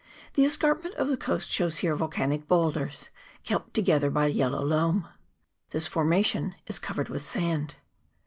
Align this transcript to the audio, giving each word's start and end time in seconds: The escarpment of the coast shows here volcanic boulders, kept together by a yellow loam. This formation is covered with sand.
The 0.33 0.45
escarpment 0.45 0.95
of 0.95 1.09
the 1.09 1.15
coast 1.15 1.51
shows 1.51 1.77
here 1.77 1.95
volcanic 1.95 2.47
boulders, 2.47 3.11
kept 3.43 3.75
together 3.75 4.09
by 4.09 4.25
a 4.25 4.29
yellow 4.29 4.65
loam. 4.65 5.07
This 5.69 5.85
formation 5.87 6.55
is 6.65 6.79
covered 6.79 7.09
with 7.09 7.21
sand. 7.21 7.75